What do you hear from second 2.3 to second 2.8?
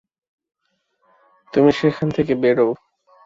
বেরোও।